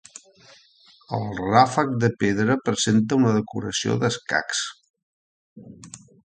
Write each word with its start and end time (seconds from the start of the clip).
El 1.17 1.27
ràfec 1.41 1.91
de 2.05 2.09
pedra 2.23 2.57
presenta 2.69 3.21
una 3.21 3.35
decoració 3.37 4.01
d'escacs. 4.07 4.67